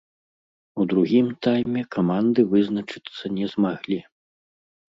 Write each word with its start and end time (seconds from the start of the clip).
У 0.83 0.85
другім 0.93 1.27
тайме 1.47 1.83
каманды 1.97 2.41
вызначыцца 2.55 3.23
не 3.37 3.45
змаглі. 3.53 3.99